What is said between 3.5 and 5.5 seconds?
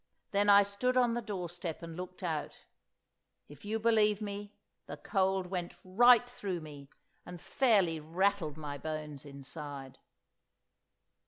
you believe me, the cold